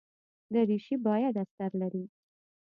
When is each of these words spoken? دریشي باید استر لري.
دریشي 0.53 0.95
باید 1.05 1.35
استر 1.43 1.71
لري. 1.81 2.03